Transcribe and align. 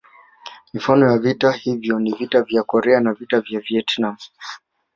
Mifano 0.73 1.11
ya 1.11 1.17
vita 1.17 1.51
hivyo 1.51 1.99
ni 1.99 2.11
Vita 2.13 2.45
ya 2.49 2.63
Korea 2.63 2.99
na 2.99 3.13
Vita 3.13 3.43
ya 3.49 3.59
Vietnam 3.59 4.17